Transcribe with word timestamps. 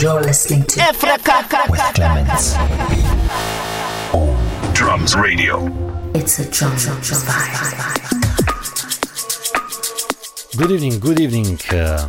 You're 0.00 0.22
listening 0.22 0.62
to 0.62 0.80
with 1.68 1.80
Clemens 1.94 2.54
on 4.14 4.72
Drums 4.72 5.16
Radio. 5.16 5.66
It's 6.14 6.38
a 6.38 6.48
drum 6.48 6.76
vibe. 7.24 7.98
Good 10.56 10.70
evening, 10.70 11.00
good 11.00 11.18
evening, 11.18 11.58
uh, 11.72 12.08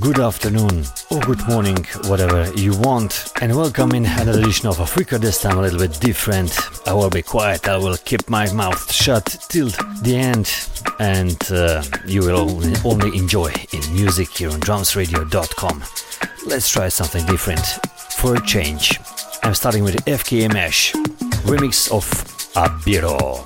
good 0.00 0.18
afternoon, 0.18 0.84
or 1.10 1.20
good 1.20 1.46
morning, 1.48 1.76
whatever 2.06 2.52
you 2.54 2.76
want, 2.78 3.32
and 3.40 3.54
welcome 3.54 3.92
in 3.92 4.04
another 4.04 4.40
edition 4.40 4.66
of 4.68 4.80
Africa. 4.80 5.18
This 5.18 5.40
time 5.40 5.58
a 5.58 5.62
little 5.62 5.78
bit 5.78 6.00
different. 6.00 6.58
I 6.86 6.92
will 6.92 7.10
be 7.10 7.22
quiet, 7.22 7.68
I 7.68 7.76
will 7.78 7.96
keep 7.98 8.28
my 8.28 8.52
mouth 8.52 8.92
shut 8.92 9.24
till 9.48 9.68
the 10.02 10.16
end, 10.16 10.50
and 10.98 11.40
uh, 11.50 11.82
you 12.06 12.20
will 12.22 12.50
only, 12.50 12.74
only 12.84 13.16
enjoy 13.16 13.52
in 13.72 13.94
music 13.94 14.28
here 14.30 14.50
on 14.50 14.60
drumsradio.com. 14.60 15.84
Let's 16.46 16.68
try 16.68 16.88
something 16.88 17.24
different 17.26 17.66
for 18.18 18.34
a 18.34 18.46
change. 18.46 18.98
I'm 19.42 19.54
starting 19.54 19.84
with 19.84 19.96
FKA 20.04 20.52
Mesh 20.52 20.92
remix 21.44 21.90
of 21.90 22.04
Abiro. 22.54 23.44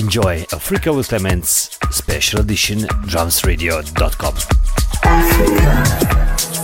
Enjoy 0.00 0.46
Africa 0.52 0.92
with 0.92 1.08
Clemens 1.08 1.78
special 1.90 2.40
edition 2.40 2.78
drumsradio.com. 2.78 4.71
Africa. 5.04 6.61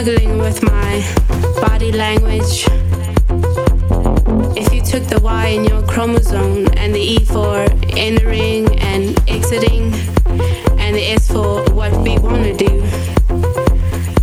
struggling 0.00 0.38
with 0.38 0.62
my 0.62 1.02
body 1.60 1.90
language. 1.90 2.68
If 4.56 4.72
you 4.72 4.80
took 4.80 5.02
the 5.08 5.18
Y 5.20 5.46
in 5.46 5.64
your 5.64 5.82
chromosome 5.88 6.68
and 6.76 6.94
the 6.94 7.00
E 7.00 7.24
for 7.24 7.66
entering 7.96 8.78
and 8.78 9.18
exiting, 9.28 9.92
and 10.78 10.94
the 10.94 11.04
S 11.04 11.26
for 11.26 11.64
what 11.72 11.90
we 12.04 12.16
want 12.18 12.44
to 12.44 12.56
do, 12.56 12.72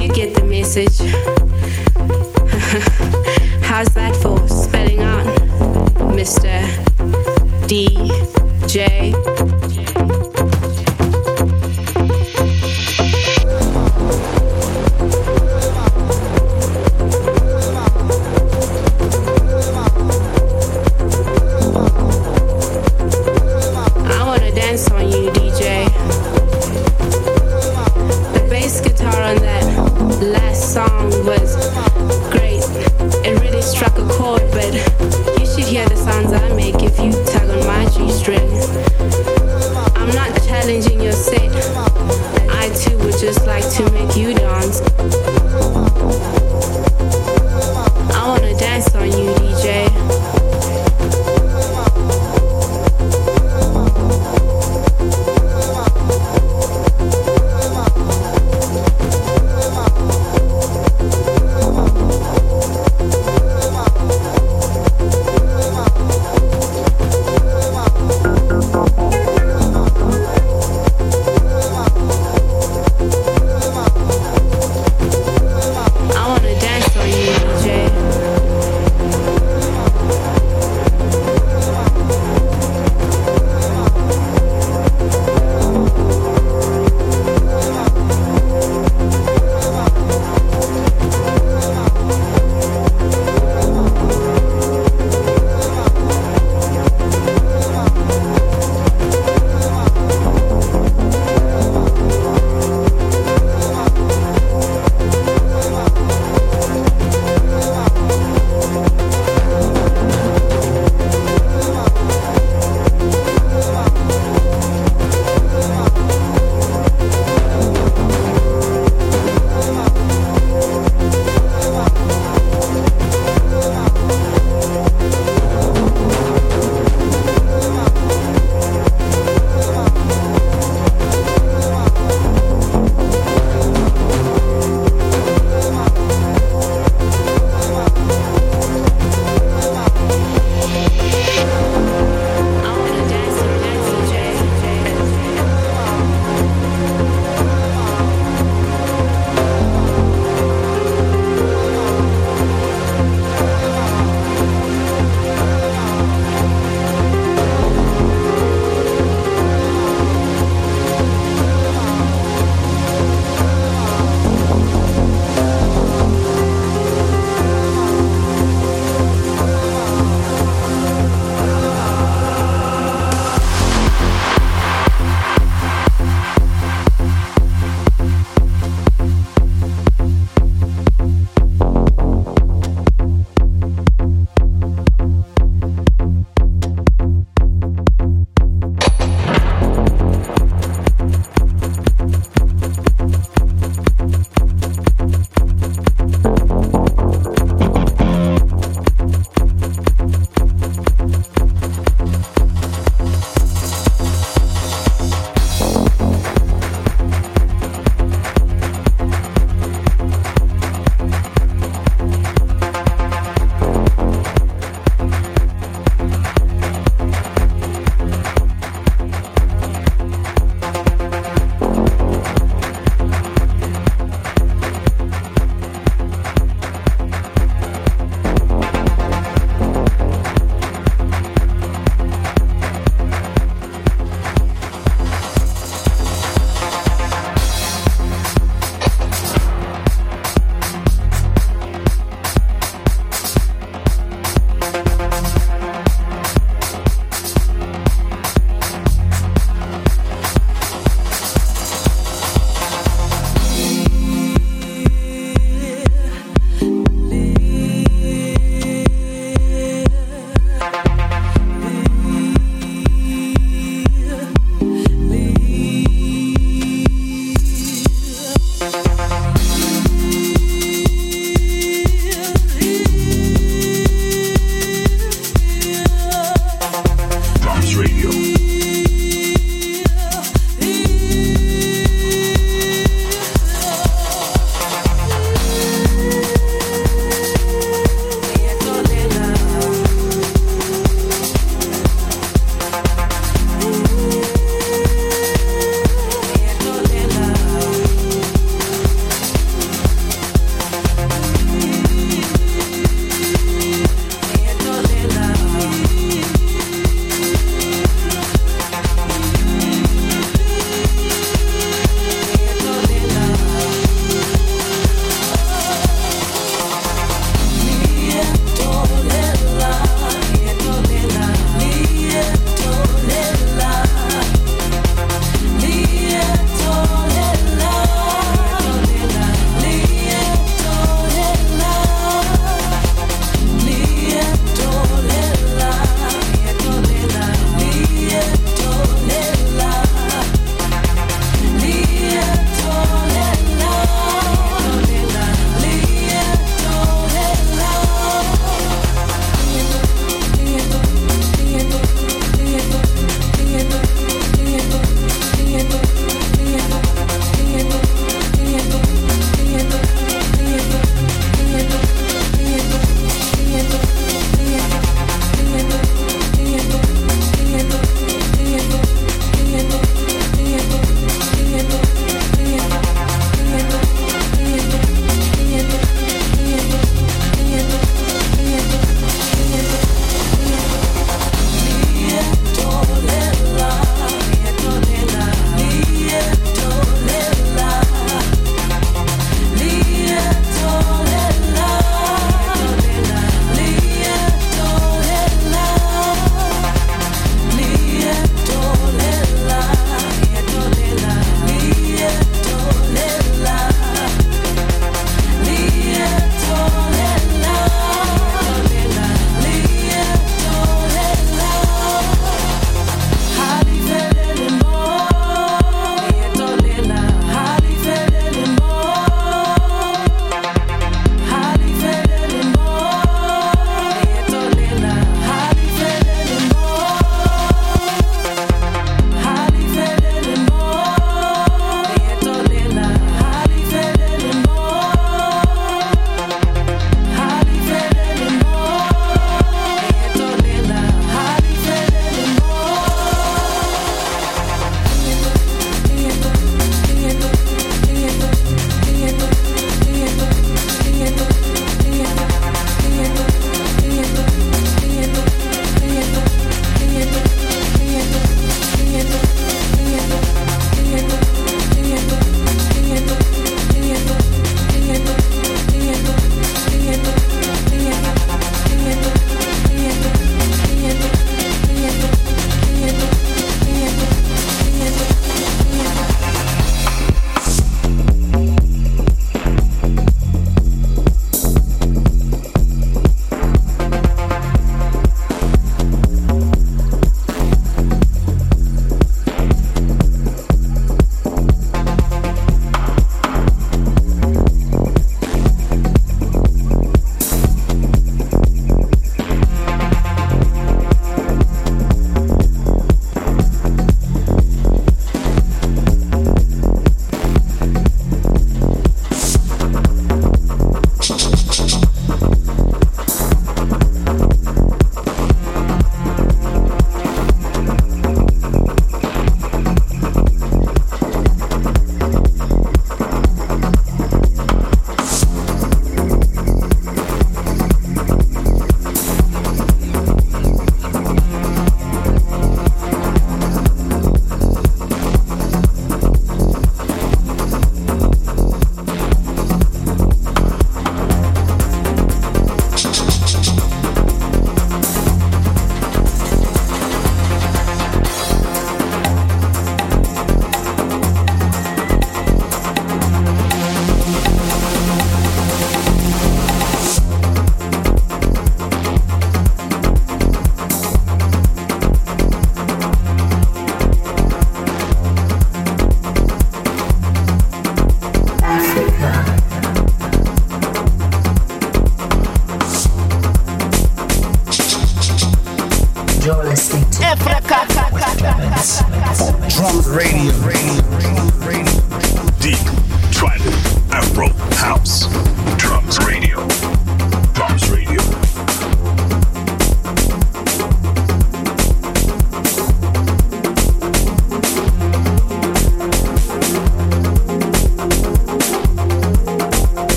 you 0.00 0.08
get 0.10 0.34
the 0.34 0.44
message. 0.44 1.00
How's 3.62 3.88
that 3.88 4.16
for 4.22 4.38
spelling 4.48 5.00
out, 5.00 5.26
Mr. 6.16 6.62
DJ? 7.68 9.67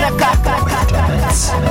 Let's 0.00 1.69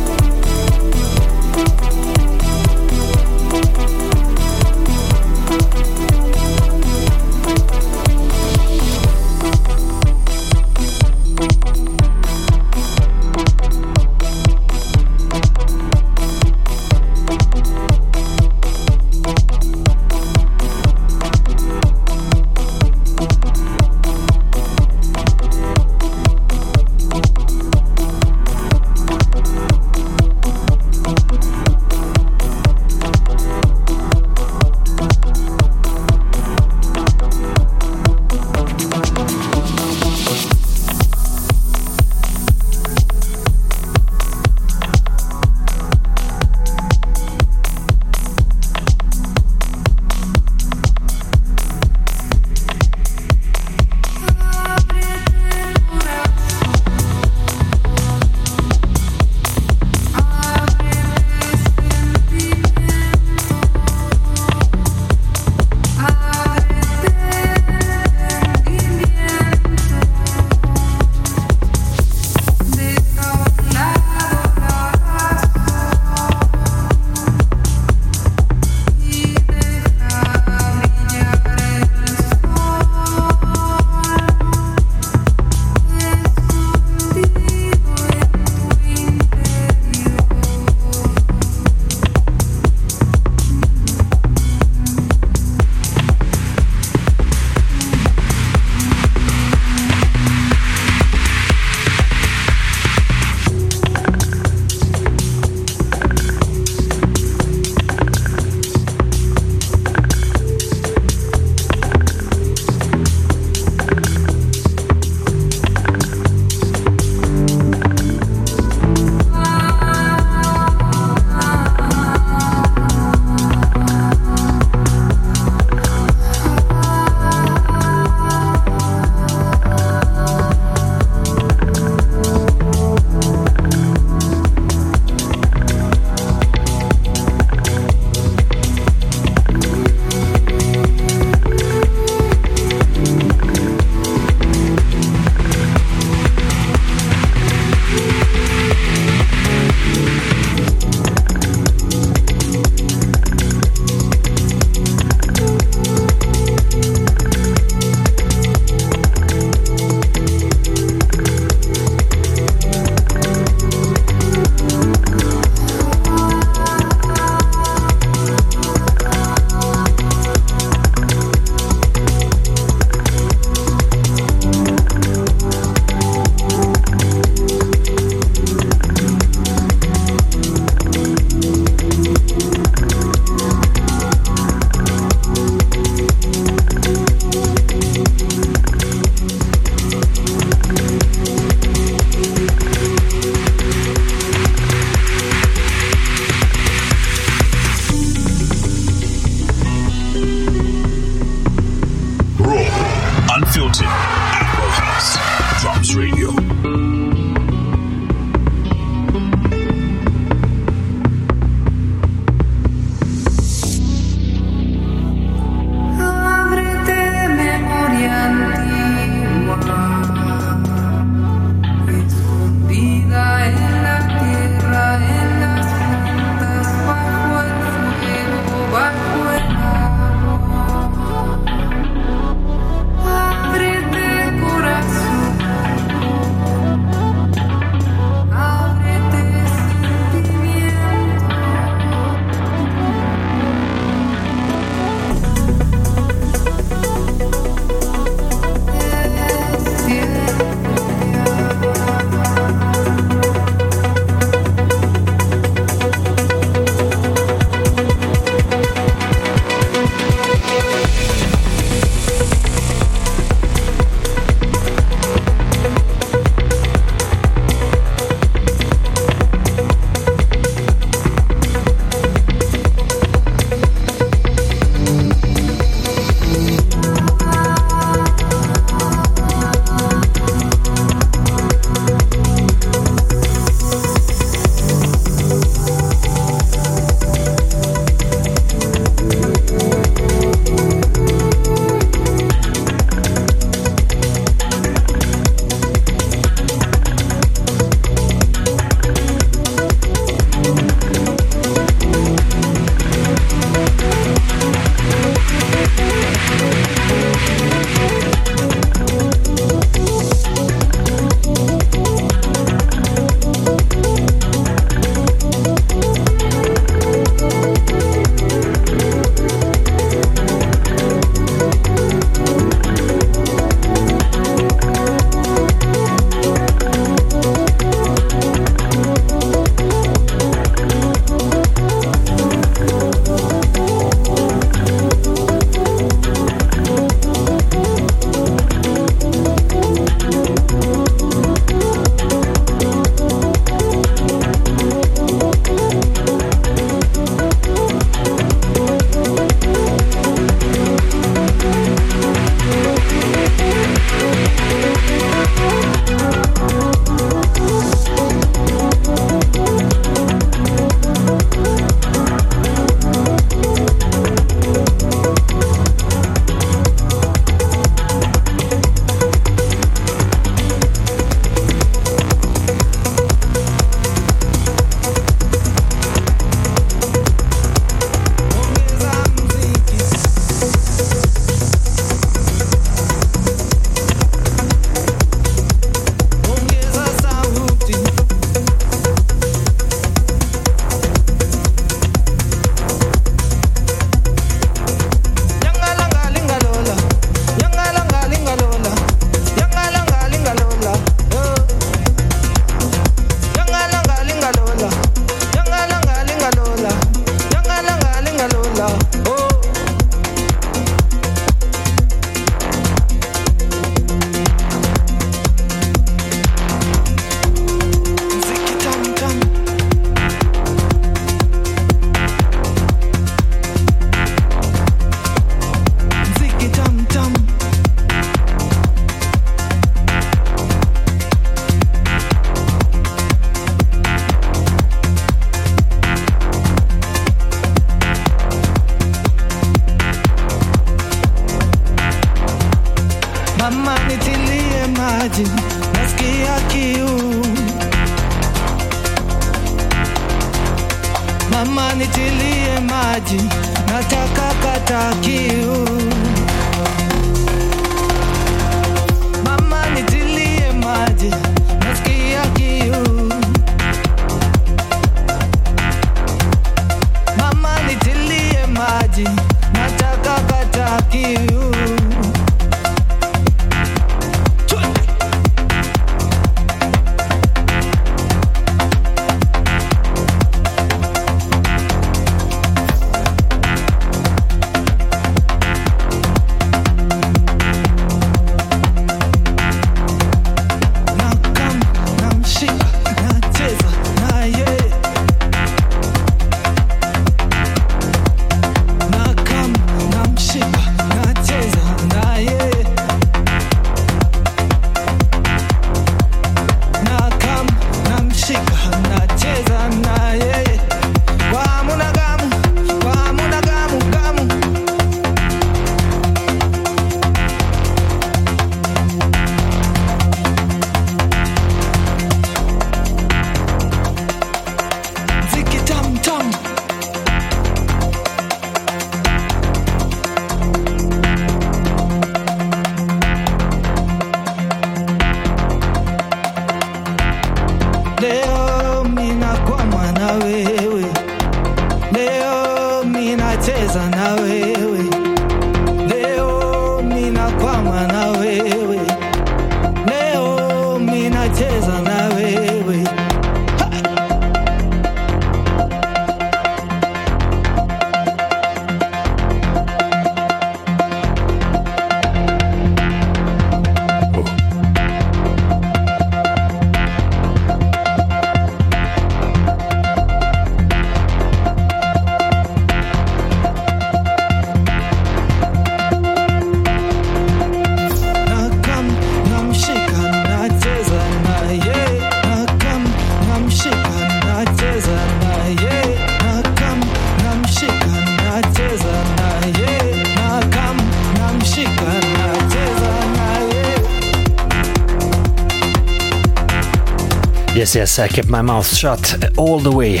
Yes, 597.70 597.76
yes, 597.76 597.98
I 598.00 598.08
kept 598.08 598.28
my 598.28 598.42
mouth 598.42 598.66
shut 598.66 599.38
all 599.38 599.60
the 599.60 599.70
way, 599.70 600.00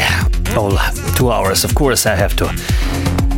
all 0.56 0.76
two 1.14 1.30
hours. 1.30 1.62
Of 1.62 1.72
course, 1.76 2.04
I 2.04 2.16
have 2.16 2.34
to 2.38 2.48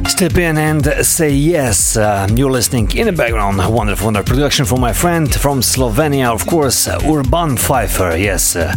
step 0.09 0.39
in 0.39 0.57
and 0.57 0.83
say 1.05 1.29
yes. 1.29 1.99
Uh, 1.99 2.27
you're 2.35 2.51
listening 2.51 2.91
in 2.97 3.09
the 3.09 3.13
background. 3.13 3.59
Wonderful, 3.59 4.07
wonderful 4.07 4.35
production 4.35 4.65
from 4.65 4.81
my 4.81 4.95
friend 4.95 5.31
from 5.31 5.61
Slovenia, 5.61 6.33
of 6.33 6.47
course, 6.47 6.89
Urban 6.89 7.59
Pfeiffer. 7.59 8.17
Yes, 8.17 8.57
uh, 8.57 8.75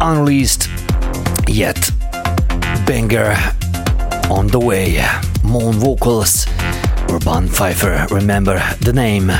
unreleased 0.00 0.70
yet 1.46 1.90
banger 2.86 3.36
on 4.30 4.46
the 4.46 4.60
way. 4.60 5.04
Moan 5.44 5.74
vocals, 5.74 6.46
Urban 7.10 7.48
Pfeiffer. 7.48 8.06
Remember 8.10 8.62
the 8.80 8.94
name. 8.94 9.30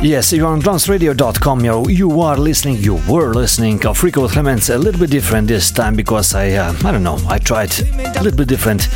Yes, 0.00 0.32
you're 0.32 0.46
on 0.46 0.62
transradio.com. 0.62 1.64
You, 1.64 1.88
you 1.88 2.20
are 2.20 2.36
listening, 2.36 2.76
you 2.76 3.00
were 3.08 3.34
listening 3.34 3.84
Africa 3.84 4.20
with 4.20 4.30
Clemens. 4.30 4.70
A 4.70 4.78
little 4.78 5.00
bit 5.00 5.10
different 5.10 5.48
this 5.48 5.72
time 5.72 5.96
because 5.96 6.36
I, 6.36 6.52
uh, 6.52 6.72
I 6.84 6.92
don't 6.92 7.02
know, 7.02 7.18
I 7.26 7.38
tried 7.38 7.76
a 7.80 8.22
little 8.22 8.36
bit 8.36 8.46
different 8.46 8.88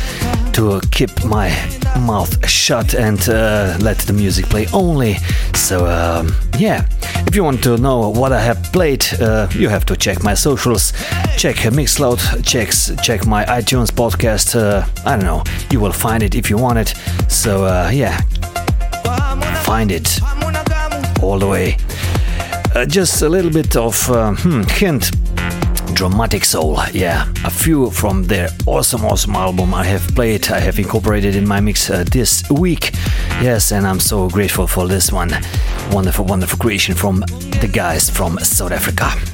to 0.53 0.79
keep 0.91 1.11
my 1.25 1.49
mouth 1.99 2.47
shut 2.47 2.95
and 2.95 3.19
uh, 3.27 3.77
let 3.81 3.97
the 3.99 4.13
music 4.13 4.45
play 4.45 4.65
only. 4.71 5.15
So, 5.55 5.85
um, 5.87 6.33
yeah, 6.57 6.87
if 7.27 7.35
you 7.35 7.43
want 7.43 7.61
to 7.63 7.75
know 7.75 8.07
what 8.09 8.31
I 8.31 8.39
have 8.39 8.63
played, 8.71 9.05
uh, 9.19 9.49
you 9.51 9.67
have 9.67 9.85
to 9.87 9.97
check 9.97 10.23
my 10.23 10.33
socials, 10.33 10.93
check 11.37 11.57
Mixcloud, 11.57 12.45
checks, 12.45 12.93
check 13.03 13.27
my 13.27 13.43
iTunes 13.45 13.91
podcast. 13.91 14.55
Uh, 14.55 14.87
I 15.05 15.17
don't 15.17 15.25
know, 15.25 15.43
you 15.69 15.81
will 15.81 15.91
find 15.91 16.23
it 16.23 16.33
if 16.33 16.49
you 16.49 16.57
want 16.57 16.79
it. 16.79 16.93
So, 17.27 17.65
uh, 17.65 17.91
yeah, 17.93 18.21
find 19.63 19.91
it 19.91 20.21
all 21.23 21.39
the 21.39 21.47
way. 21.47 21.77
Uh, 22.75 22.85
just 22.85 23.21
a 23.21 23.29
little 23.29 23.51
bit 23.51 23.75
of 23.75 24.09
uh, 24.09 24.33
hmm, 24.35 24.63
hint. 24.63 25.11
Dramatic 25.93 26.43
soul 26.43 26.79
yeah. 26.91 27.31
A 27.45 27.49
few 27.49 27.91
from 27.91 28.23
their 28.23 28.49
awesome 28.65 29.05
awesome 29.05 29.35
album 29.35 29.73
i 29.75 29.83
have 29.83 30.01
played 30.15 30.49
i 30.49 30.59
have 30.59 30.79
incorporated 30.79 31.35
in 31.35 31.47
my 31.47 31.59
mix 31.59 31.89
uh, 31.89 32.03
this 32.11 32.43
week. 32.49 32.93
Yes 33.41 33.71
and 33.71 33.85
i'm 33.85 33.99
so 33.99 34.27
grateful 34.29 34.65
for 34.65 34.87
this 34.87 35.11
one. 35.11 35.31
Wonderful 35.91 36.25
wonderful 36.25 36.57
creation 36.57 36.95
from 36.95 37.19
the 37.61 37.69
guys 37.71 38.09
from 38.09 38.39
south 38.39 38.71
africa 38.71 39.32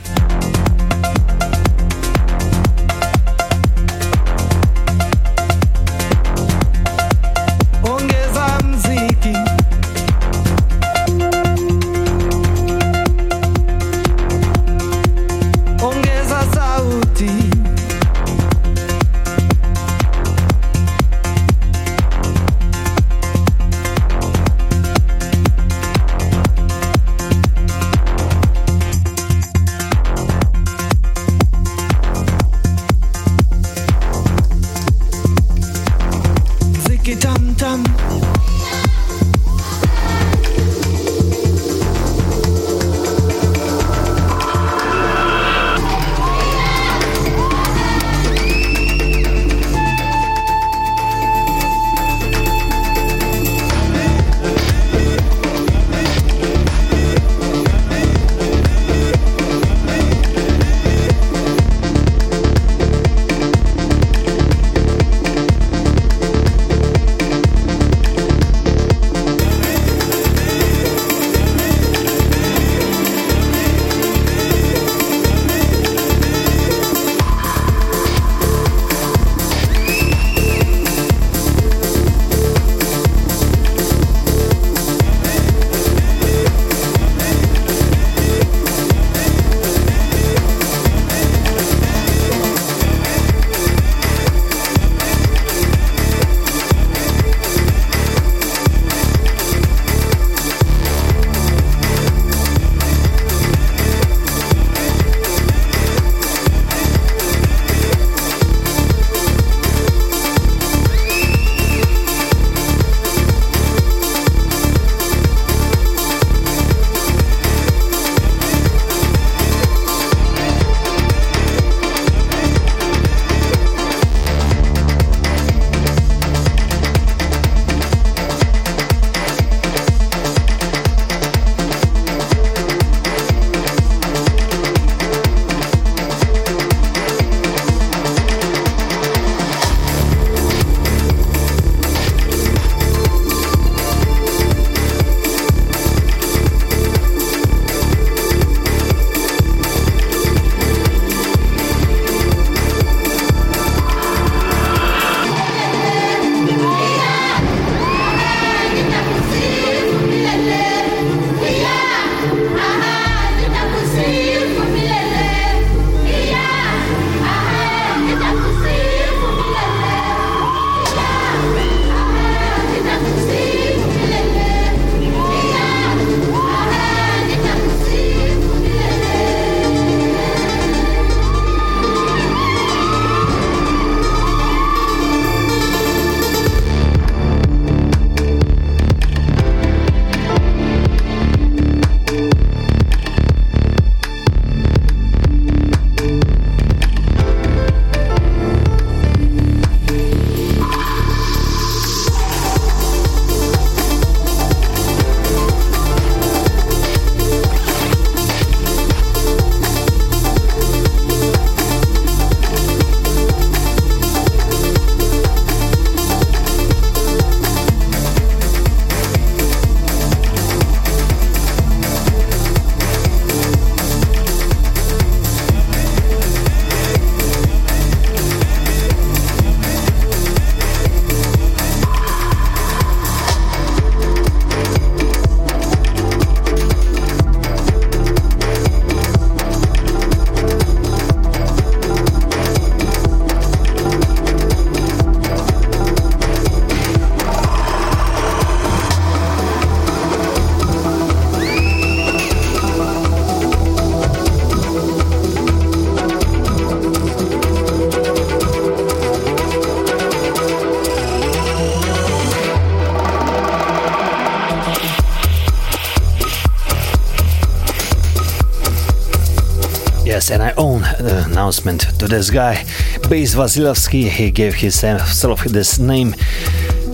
announcement 271.49 271.81
to 271.97 272.07
this 272.07 272.29
guy, 272.29 272.63
Bass 273.09 273.33
Vasilevsky. 273.33 274.07
He 274.07 274.29
gave 274.29 274.53
himself 274.53 275.43
this 275.45 275.79
name. 275.79 276.11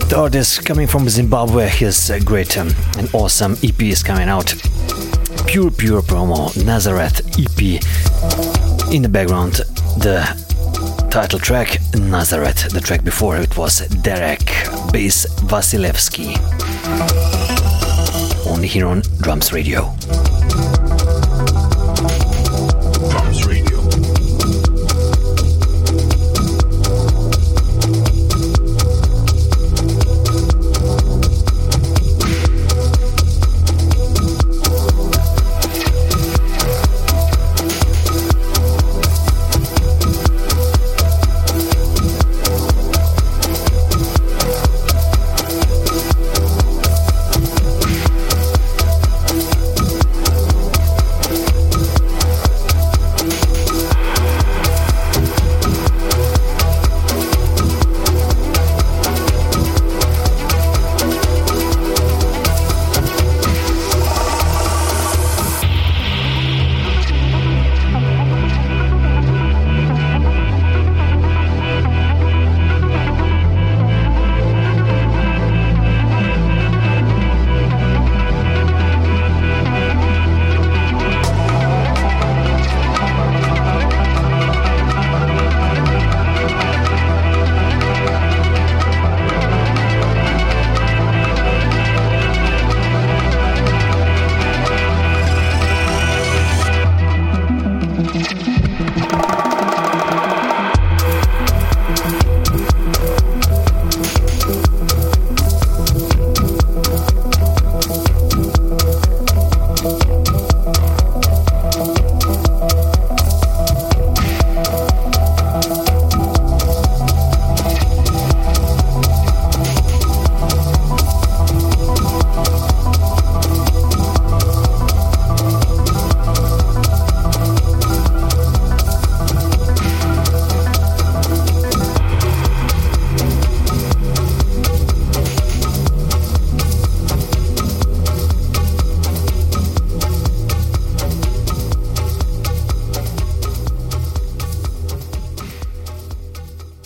The 0.08 0.16
artist 0.16 0.64
coming 0.64 0.86
from 0.86 1.10
Zimbabwe, 1.10 1.68
his 1.68 2.10
great 2.24 2.56
um, 2.56 2.70
and 2.96 3.14
awesome 3.14 3.58
EP 3.62 3.82
is 3.82 4.02
coming 4.02 4.30
out. 4.30 4.54
Pure, 5.46 5.72
pure 5.72 6.00
promo, 6.00 6.40
Nazareth 6.64 7.20
EP. 7.38 7.60
In 8.94 9.02
the 9.02 9.10
background, 9.10 9.56
the 9.98 10.24
title 11.10 11.38
track, 11.38 11.78
Nazareth. 11.94 12.70
The 12.70 12.80
track 12.80 13.04
before 13.04 13.36
it 13.36 13.58
was 13.58 13.80
Derek, 14.02 14.46
Bass 14.90 15.26
Vasilevsky. 15.50 16.38
Only 18.46 18.68
here 18.68 18.86
on 18.86 19.02
Drums 19.20 19.52
Radio. 19.52 19.95